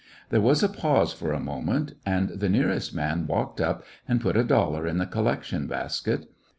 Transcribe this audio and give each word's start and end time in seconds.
There 0.31 0.41
was 0.41 0.63
a 0.63 0.67
pause 0.67 1.13
for 1.13 1.31
a 1.31 1.39
moment, 1.39 1.93
and 2.07 2.29
the 2.29 2.49
nearest 2.49 2.91
man 2.91 3.27
walked 3.27 3.61
up 3.61 3.85
and 4.07 4.19
put 4.19 4.35
a 4.35 4.43
dollar 4.43 4.87
in 4.87 4.97
the 4.97 5.05
collection 5.05 5.67
basket. 5.67 6.25